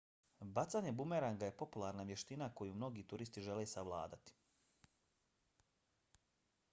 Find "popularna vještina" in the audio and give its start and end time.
1.59-2.47